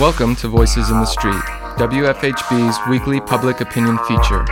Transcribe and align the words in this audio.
Welcome 0.00 0.34
to 0.36 0.48
Voices 0.48 0.88
in 0.88 0.96
the 0.96 1.04
Street, 1.04 1.42
WFHB's 1.76 2.88
weekly 2.88 3.20
public 3.20 3.60
opinion 3.60 3.98
feature. 4.08 4.46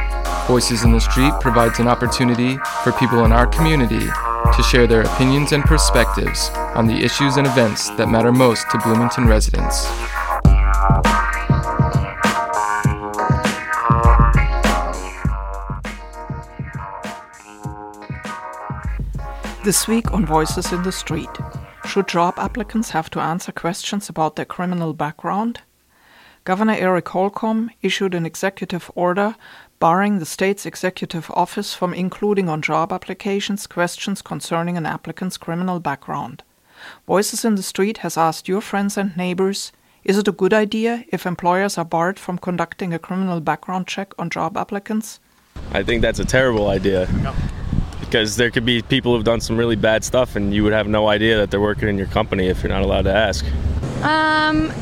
Voices 0.47 0.85
in 0.85 0.93
the 0.93 1.01
Street 1.01 1.33
provides 1.41 1.79
an 1.79 1.89
opportunity 1.89 2.59
for 2.85 2.93
people 2.93 3.25
in 3.25 3.33
our 3.33 3.47
community 3.47 3.99
to 3.99 4.63
share 4.71 4.87
their 4.87 5.01
opinions 5.01 5.53
and 5.53 5.65
perspectives 5.65 6.51
on 6.75 6.87
the 6.87 7.03
issues 7.03 7.39
and 7.39 7.47
events 7.47 7.89
that 7.97 8.11
matter 8.11 8.31
most 8.31 8.71
to 8.73 8.79
Bloomington 8.81 9.27
residents. 9.27 9.87
This 19.65 19.89
week 19.89 20.13
on 20.13 20.27
Voices 20.27 20.75
in 20.75 20.83
the 20.83 20.93
Street. 20.93 21.31
Should 21.89 22.09
job 22.09 22.35
applicants 22.37 22.91
have 22.91 23.09
to 23.11 23.21
answer 23.21 23.51
questions 23.51 24.11
about 24.11 24.37
their 24.37 24.45
criminal 24.45 24.93
background? 24.93 25.63
Governor 26.45 26.75
Eric 26.75 27.09
Holcomb 27.09 27.71
issued 27.81 28.15
an 28.15 28.27
executive 28.27 28.91
order 28.95 29.37
barring 29.79 30.19
the 30.19 30.27
state's 30.27 30.67
executive 30.67 31.31
office 31.31 31.73
from 31.73 31.95
including 31.95 32.51
on 32.51 32.61
job 32.61 32.93
applications 32.93 33.67
questions 33.67 34.21
concerning 34.21 34.77
an 34.77 34.85
applicant's 34.85 35.39
criminal 35.39 35.81
background. 35.81 36.43
Voices 37.07 37.43
in 37.43 37.55
the 37.55 37.63
Street 37.63 37.99
has 37.99 38.19
asked 38.19 38.49
your 38.49 38.61
friends 38.61 38.99
and 38.99 39.17
neighbors 39.17 39.73
is 40.05 40.19
it 40.19 40.29
a 40.29 40.33
good 40.33 40.53
idea 40.53 41.07
if 41.09 41.25
employers 41.25 41.79
are 41.79 41.87
barred 41.87 42.19
from 42.19 42.37
conducting 42.37 42.93
a 42.93 42.99
criminal 42.99 43.41
background 43.41 43.87
check 43.87 44.13
on 44.19 44.29
job 44.29 44.59
applicants? 44.59 45.21
I 45.73 45.83
think 45.83 46.03
that's 46.03 46.19
a 46.19 46.25
terrible 46.27 46.69
idea. 46.69 47.09
Because 48.09 48.37
there 48.37 48.51
could 48.51 48.65
be 48.65 48.81
people 48.81 49.15
who've 49.15 49.25
done 49.25 49.41
some 49.41 49.59
really 49.59 49.77
bad 49.77 50.03
stuff, 50.03 50.35
and 50.35 50.55
you 50.55 50.65
would 50.65 50.73
have 50.73 50.89
no 50.89 51.09
idea 51.09 51.37
that 51.37 51.51
they're 51.51 51.61
working 51.61 51.89
in 51.89 51.99
your 51.99 52.07
company 52.07 52.47
if 52.47 52.63
you're 52.63 52.73
not 52.73 52.81
allowed 52.81 53.03
to 53.03 53.13
ask. 53.13 53.45
Um, 54.03 54.73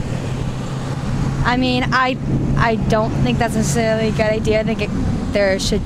I 1.44 1.56
mean, 1.58 1.84
I 1.92 2.16
I 2.56 2.76
don't 2.88 3.10
think 3.24 3.38
that's 3.38 3.56
necessarily 3.56 4.08
a 4.08 4.12
good 4.12 4.20
idea. 4.20 4.60
I 4.60 4.62
think 4.62 4.82
it, 4.82 4.90
there 5.32 5.58
should, 5.58 5.82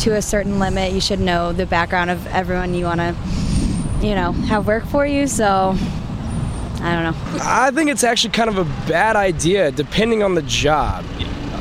to 0.00 0.14
a 0.14 0.20
certain 0.22 0.58
limit, 0.58 0.92
you 0.92 1.00
should 1.00 1.20
know 1.20 1.52
the 1.52 1.64
background 1.64 2.10
of 2.10 2.26
everyone 2.26 2.74
you 2.74 2.84
want 2.84 3.00
to, 3.00 3.16
you 4.06 4.14
know, 4.14 4.32
have 4.32 4.66
work 4.66 4.84
for 4.84 5.06
you. 5.06 5.26
So, 5.26 5.74
I 6.80 6.92
don't 6.92 7.04
know. 7.04 7.16
I 7.42 7.70
think 7.70 7.88
it's 7.90 8.04
actually 8.04 8.32
kind 8.32 8.50
of 8.50 8.58
a 8.58 8.64
bad 8.86 9.16
idea, 9.16 9.70
depending 9.70 10.22
on 10.22 10.34
the 10.34 10.42
job. 10.42 11.04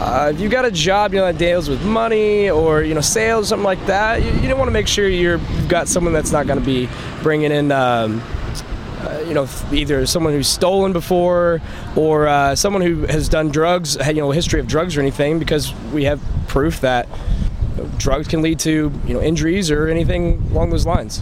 Uh, 0.03 0.33
if 0.35 0.41
you 0.41 0.49
got 0.49 0.65
a 0.65 0.71
job, 0.71 1.13
you 1.13 1.19
know, 1.21 1.25
that 1.25 1.37
deals 1.37 1.69
with 1.69 1.81
money 1.85 2.49
or 2.49 2.83
you 2.83 2.93
know 2.93 2.99
sales, 2.99 3.47
something 3.47 3.63
like 3.63 3.83
that, 3.85 4.21
you, 4.21 4.31
you 4.41 4.49
don't 4.49 4.59
want 4.59 4.67
to 4.67 4.73
make 4.73 4.85
sure 4.85 5.07
you're, 5.07 5.37
you've 5.37 5.69
got 5.69 5.87
someone 5.87 6.11
that's 6.11 6.33
not 6.33 6.45
going 6.45 6.59
to 6.59 6.65
be 6.65 6.89
bringing 7.21 7.53
in, 7.53 7.71
um, 7.71 8.21
uh, 8.99 9.23
you 9.25 9.33
know, 9.33 9.47
either 9.71 10.05
someone 10.05 10.33
who's 10.33 10.49
stolen 10.49 10.91
before 10.91 11.61
or 11.95 12.27
uh, 12.27 12.53
someone 12.53 12.81
who 12.81 13.05
has 13.05 13.29
done 13.29 13.47
drugs, 13.47 13.95
you 14.07 14.15
know, 14.15 14.29
a 14.29 14.35
history 14.35 14.59
of 14.59 14.67
drugs 14.67 14.97
or 14.97 14.99
anything, 14.99 15.39
because 15.39 15.73
we 15.93 16.03
have 16.03 16.21
proof 16.49 16.81
that 16.81 17.07
you 17.77 17.89
drugs 17.97 18.27
can 18.27 18.41
lead 18.41 18.59
to 18.59 18.91
you 19.07 19.13
know 19.13 19.21
injuries 19.21 19.71
or 19.71 19.87
anything 19.87 20.45
along 20.51 20.69
those 20.69 20.85
lines. 20.85 21.21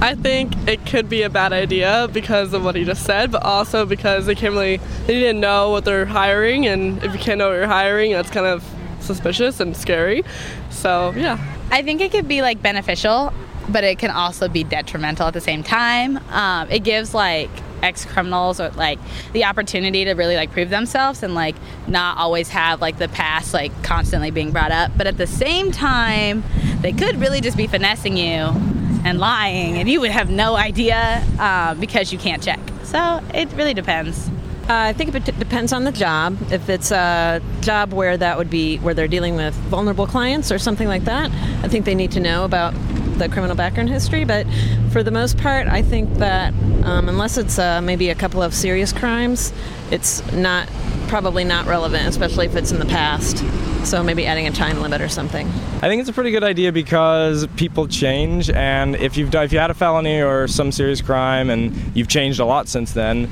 I 0.00 0.14
think 0.14 0.52
it 0.68 0.84
could 0.84 1.08
be 1.08 1.22
a 1.22 1.30
bad 1.30 1.52
idea 1.52 2.08
because 2.12 2.52
of 2.52 2.64
what 2.64 2.74
he 2.74 2.84
just 2.84 3.04
said, 3.04 3.30
but 3.30 3.42
also 3.42 3.86
because 3.86 4.26
they 4.26 4.34
can't 4.34 4.52
really, 4.52 4.76
they 5.06 5.18
didn't 5.18 5.40
know 5.40 5.70
what 5.70 5.84
they're 5.84 6.04
hiring, 6.04 6.66
and 6.66 7.02
if 7.02 7.12
you 7.12 7.18
can't 7.18 7.38
know 7.38 7.48
what 7.48 7.54
you're 7.54 7.66
hiring, 7.66 8.12
that's 8.12 8.30
kind 8.30 8.46
of 8.46 8.64
suspicious 9.00 9.60
and 9.60 9.76
scary. 9.76 10.24
So, 10.70 11.12
yeah. 11.16 11.38
I 11.70 11.82
think 11.82 12.00
it 12.00 12.10
could 12.10 12.28
be 12.28 12.42
like 12.42 12.60
beneficial, 12.60 13.32
but 13.68 13.84
it 13.84 13.98
can 13.98 14.10
also 14.10 14.48
be 14.48 14.64
detrimental 14.64 15.26
at 15.26 15.34
the 15.34 15.40
same 15.40 15.62
time. 15.62 16.18
Um, 16.30 16.70
it 16.70 16.80
gives 16.80 17.14
like 17.14 17.50
ex 17.82 18.04
criminals 18.04 18.60
or 18.60 18.70
like 18.70 18.98
the 19.32 19.44
opportunity 19.44 20.04
to 20.04 20.12
really 20.14 20.36
like 20.36 20.50
prove 20.52 20.70
themselves 20.70 21.22
and 21.22 21.34
like 21.34 21.54
not 21.86 22.16
always 22.16 22.48
have 22.48 22.80
like 22.80 22.98
the 22.98 23.08
past 23.08 23.52
like 23.52 23.70
constantly 23.82 24.30
being 24.30 24.50
brought 24.52 24.72
up. 24.72 24.92
But 24.96 25.06
at 25.06 25.18
the 25.18 25.26
same 25.26 25.70
time, 25.70 26.44
they 26.80 26.92
could 26.92 27.16
really 27.20 27.40
just 27.40 27.56
be 27.56 27.66
finessing 27.66 28.16
you 28.16 28.73
and 29.04 29.18
lying, 29.18 29.78
and 29.78 29.88
you 29.88 30.00
would 30.00 30.10
have 30.10 30.30
no 30.30 30.56
idea 30.56 31.24
uh, 31.38 31.74
because 31.74 32.12
you 32.12 32.18
can't 32.18 32.42
check. 32.42 32.60
So 32.82 33.20
it 33.34 33.52
really 33.52 33.74
depends. 33.74 34.28
Uh, 34.64 34.88
I 34.88 34.92
think 34.94 35.14
it 35.14 35.24
depends 35.38 35.74
on 35.74 35.84
the 35.84 35.92
job. 35.92 36.38
If 36.50 36.70
it's 36.70 36.90
a 36.90 37.42
job 37.60 37.92
where 37.92 38.16
that 38.16 38.38
would 38.38 38.48
be 38.48 38.78
where 38.78 38.94
they're 38.94 39.08
dealing 39.08 39.36
with 39.36 39.52
vulnerable 39.68 40.06
clients 40.06 40.50
or 40.50 40.58
something 40.58 40.88
like 40.88 41.04
that, 41.04 41.30
I 41.62 41.68
think 41.68 41.84
they 41.84 41.94
need 41.94 42.12
to 42.12 42.20
know 42.20 42.46
about 42.46 42.72
the 43.18 43.28
criminal 43.28 43.54
background 43.54 43.90
history. 43.90 44.24
But 44.24 44.46
for 44.90 45.02
the 45.02 45.10
most 45.10 45.36
part, 45.36 45.66
I 45.66 45.82
think 45.82 46.14
that 46.14 46.54
um, 46.84 47.10
unless 47.10 47.36
it's 47.36 47.58
uh, 47.58 47.82
maybe 47.82 48.08
a 48.08 48.14
couple 48.14 48.42
of 48.42 48.54
serious 48.54 48.90
crimes, 48.90 49.52
it's 49.90 50.24
not 50.32 50.66
probably 51.08 51.44
not 51.44 51.66
relevant, 51.66 52.08
especially 52.08 52.46
if 52.46 52.56
it's 52.56 52.72
in 52.72 52.78
the 52.78 52.86
past. 52.86 53.44
So 53.84 54.02
maybe 54.02 54.26
adding 54.26 54.46
a 54.46 54.50
time 54.50 54.80
limit 54.80 55.00
or 55.00 55.08
something. 55.08 55.46
I 55.46 55.88
think 55.88 56.00
it's 56.00 56.08
a 56.08 56.12
pretty 56.12 56.30
good 56.30 56.42
idea 56.42 56.72
because 56.72 57.46
people 57.56 57.86
change, 57.86 58.48
and 58.50 58.96
if 58.96 59.16
you've 59.16 59.30
done, 59.30 59.44
if 59.44 59.52
you 59.52 59.58
had 59.58 59.70
a 59.70 59.74
felony 59.74 60.22
or 60.22 60.48
some 60.48 60.72
serious 60.72 61.02
crime 61.02 61.50
and 61.50 61.74
you've 61.94 62.08
changed 62.08 62.40
a 62.40 62.44
lot 62.46 62.66
since 62.66 62.92
then, 62.92 63.28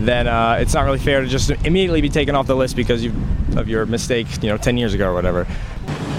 then 0.00 0.26
uh, 0.26 0.58
it's 0.60 0.74
not 0.74 0.82
really 0.84 0.98
fair 0.98 1.20
to 1.20 1.28
just 1.28 1.50
immediately 1.50 2.00
be 2.00 2.08
taken 2.08 2.34
off 2.34 2.46
the 2.46 2.56
list 2.56 2.74
because 2.74 3.04
of 3.56 3.68
your 3.68 3.86
mistake, 3.86 4.26
you 4.42 4.48
know, 4.48 4.56
10 4.56 4.76
years 4.76 4.92
ago 4.92 5.10
or 5.10 5.14
whatever. 5.14 5.46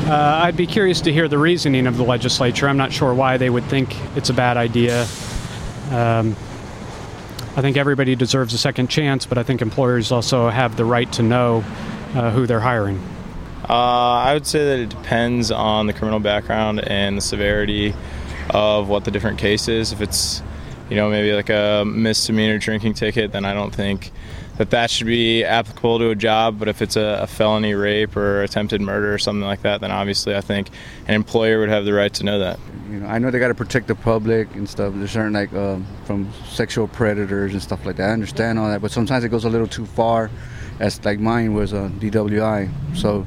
Uh, 0.05 0.41
I'd 0.43 0.57
be 0.57 0.67
curious 0.67 1.01
to 1.01 1.13
hear 1.13 1.27
the 1.27 1.37
reasoning 1.37 1.87
of 1.87 1.97
the 1.97 2.03
legislature. 2.03 2.67
I'm 2.67 2.77
not 2.77 2.91
sure 2.91 3.13
why 3.13 3.37
they 3.37 3.49
would 3.49 3.65
think 3.65 3.95
it's 4.15 4.29
a 4.29 4.33
bad 4.33 4.57
idea. 4.57 5.03
Um, 5.91 6.35
I 7.55 7.61
think 7.61 7.77
everybody 7.77 8.15
deserves 8.15 8.53
a 8.53 8.57
second 8.57 8.89
chance, 8.89 9.25
but 9.25 9.37
I 9.37 9.43
think 9.43 9.61
employers 9.61 10.11
also 10.11 10.49
have 10.49 10.75
the 10.75 10.85
right 10.85 11.11
to 11.13 11.21
know 11.21 11.63
uh, 12.15 12.31
who 12.31 12.47
they're 12.47 12.59
hiring. 12.59 13.01
Uh, 13.69 13.73
I 13.73 14.33
would 14.33 14.45
say 14.45 14.65
that 14.65 14.79
it 14.79 14.89
depends 14.89 15.51
on 15.51 15.87
the 15.87 15.93
criminal 15.93 16.19
background 16.19 16.85
and 16.87 17.17
the 17.17 17.21
severity 17.21 17.93
of 18.49 18.89
what 18.89 19.05
the 19.05 19.11
different 19.11 19.39
case 19.39 19.67
is. 19.67 19.91
If 19.91 20.01
it's, 20.01 20.41
you 20.89 20.95
know, 20.95 21.09
maybe 21.09 21.33
like 21.33 21.49
a 21.49 21.83
misdemeanor 21.85 22.57
drinking 22.57 22.95
ticket, 22.95 23.31
then 23.31 23.45
I 23.45 23.53
don't 23.53 23.73
think 23.73 24.11
that 24.57 24.69
that 24.69 24.89
should 24.91 25.07
be 25.07 25.43
applicable 25.43 25.99
to 25.99 26.09
a 26.09 26.15
job. 26.15 26.59
But 26.59 26.67
if 26.67 26.81
it's 26.81 26.95
a, 26.95 27.19
a, 27.21 27.27
felony 27.27 27.73
rape 27.73 28.15
or 28.15 28.43
attempted 28.43 28.81
murder 28.81 29.13
or 29.13 29.17
something 29.17 29.45
like 29.45 29.61
that, 29.61 29.81
then 29.81 29.91
obviously 29.91 30.35
I 30.35 30.41
think 30.41 30.69
an 31.07 31.15
employer 31.15 31.59
would 31.59 31.69
have 31.69 31.85
the 31.85 31.93
right 31.93 32.13
to 32.15 32.23
know 32.23 32.39
that. 32.39 32.59
You 32.89 32.99
know, 32.99 33.07
I 33.07 33.17
know 33.17 33.31
they 33.31 33.39
got 33.39 33.47
to 33.47 33.55
protect 33.55 33.87
the 33.87 33.95
public 33.95 34.53
and 34.55 34.69
stuff. 34.69 34.93
There's 34.95 35.11
certain 35.11 35.33
like 35.33 35.53
um, 35.53 35.87
from 36.05 36.31
sexual 36.47 36.87
predators 36.87 37.53
and 37.53 37.61
stuff 37.61 37.85
like 37.85 37.95
that. 37.95 38.09
I 38.09 38.13
understand 38.13 38.59
all 38.59 38.69
that, 38.69 38.81
but 38.81 38.91
sometimes 38.91 39.23
it 39.23 39.29
goes 39.29 39.45
a 39.45 39.49
little 39.49 39.67
too 39.67 39.85
far. 39.85 40.29
As 40.79 41.03
like 41.05 41.19
mine 41.19 41.53
was 41.53 41.71
a 41.71 41.91
DWI, 41.99 42.69
so 42.95 43.25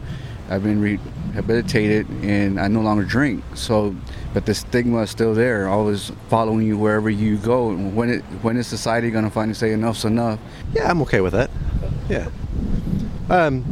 I've 0.48 0.62
been 0.62 0.80
rehabilitated 0.80 2.08
and 2.22 2.60
I 2.60 2.68
no 2.68 2.80
longer 2.80 3.04
drink. 3.04 3.42
So, 3.54 3.94
but 4.32 4.46
the 4.46 4.54
stigma 4.54 5.02
is 5.02 5.10
still 5.10 5.34
there, 5.34 5.68
always 5.68 6.12
following 6.28 6.66
you 6.66 6.78
wherever 6.78 7.10
you 7.10 7.36
go. 7.38 7.70
And 7.70 7.96
When 7.96 8.10
it 8.10 8.22
when 8.42 8.56
is 8.56 8.66
society 8.66 9.10
gonna 9.10 9.30
finally 9.30 9.54
say 9.54 9.72
enough's 9.72 10.04
enough? 10.04 10.38
Yeah, 10.72 10.90
I'm 10.90 11.02
okay 11.02 11.20
with 11.20 11.32
that. 11.32 11.50
Yeah. 12.08 12.28
Um, 13.28 13.64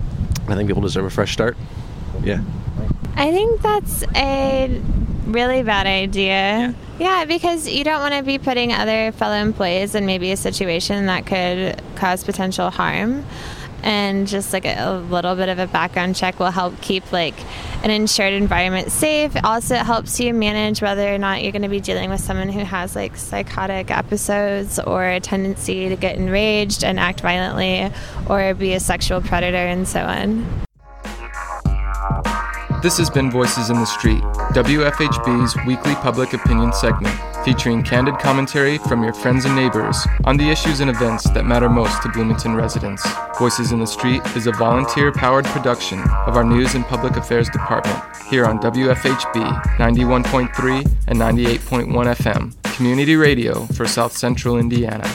I 0.49 0.57
think 0.57 0.69
people 0.69 0.83
deserve 0.83 1.05
a 1.05 1.11
fresh 1.11 1.33
start. 1.33 1.57
Yeah. 2.23 2.43
I 3.17 3.31
think 3.31 3.63
that's 3.63 4.05
a 4.17 4.81
really 5.27 5.63
bad 5.63 5.87
idea. 5.87 6.29
Yeah, 6.29 6.73
yeah 6.99 7.25
because 7.25 7.69
you 7.69 7.85
don't 7.85 8.01
want 8.01 8.15
to 8.15 8.23
be 8.23 8.39
putting 8.39 8.73
other 8.73 9.13
fellow 9.13 9.37
employees 9.37 9.95
in 9.95 10.07
maybe 10.07 10.33
a 10.33 10.37
situation 10.37 11.07
that 11.07 11.27
could 11.27 11.81
cause 11.97 12.25
potential 12.25 12.71
harm 12.71 13.25
and 13.85 14.27
just 14.27 14.53
like 14.55 14.65
a, 14.65 15.05
little 15.11 15.37
bit 15.37 15.51
of 15.51 15.59
a 15.59 15.67
background 15.67 16.17
check 16.17 16.41
will 16.41 16.51
help 16.51 16.81
keep 16.81 17.13
like 17.13 17.35
an 17.85 17.91
insured 17.91 18.33
environment 18.33 18.91
safe. 18.91 19.37
Also 19.45 19.75
it 19.75 19.83
helps 19.83 20.19
you 20.19 20.33
manage 20.33 20.81
whether 20.81 21.15
or 21.15 21.19
not 21.19 21.43
you're 21.43 21.53
going 21.53 21.63
to 21.63 21.69
be 21.69 21.81
dealing 21.81 22.09
with 22.09 22.21
someone 22.21 22.49
who 22.49 22.61
has 22.61 22.97
like 22.97 23.15
psychotic 23.17 23.91
episodes 23.91 24.79
or 24.79 25.05
a 25.05 25.21
tendency 25.21 25.91
to 25.91 25.97
get 25.97 26.17
enraged 26.17 26.83
and 26.83 26.99
act 26.99 27.21
violently 27.21 27.93
or 28.29 28.55
be 28.55 28.73
a 28.73 28.81
sexual 28.81 29.21
predator 29.21 29.57
and 29.57 29.87
so 29.87 30.01
on. 30.01 30.47
This 32.83 32.97
has 32.99 33.11
been 33.11 33.31
Voices 33.31 33.71
in 33.71 33.77
the 33.77 33.87
Street, 33.87 34.23
WFHB's 34.53 35.57
weekly 35.67 35.95
public 35.97 36.33
opinion 36.33 36.73
segment, 36.73 37.15
featuring 37.45 37.83
candid 37.83 38.19
commentary 38.19 38.79
from 38.79 39.03
your 39.03 39.13
friends 39.13 39.45
and 39.45 39.55
neighbors 39.55 39.97
on 40.25 40.37
the 40.37 40.49
issues 40.49 40.81
and 40.81 40.91
events 40.91 41.29
that 41.31 41.45
matter 41.45 41.69
most 41.69 42.03
to 42.03 42.09
Bloomington 42.09 42.55
residents. 42.55 43.07
Voices 43.39 43.71
in 43.71 43.81
the 43.81 43.87
Street 43.87 44.23
is 44.35 44.47
a 44.47 44.53
volunteer 44.53 45.13
powered 45.13 45.45
production 45.47 46.01
of 46.27 46.37
our 46.37 46.45
News 46.45 46.75
and 46.75 46.85
Public 46.87 47.17
Affairs 47.17 47.49
Department 47.51 47.99
here 48.31 48.47
on 48.47 48.59
WFHB 48.59 49.63
91.3 49.77 50.91
and 51.09 51.19
98.1 51.19 51.93
FM, 52.17 52.75
community 52.75 53.17
radio 53.17 53.67
for 53.67 53.87
South 53.87 54.17
Central 54.17 54.59
Indiana. 54.59 55.07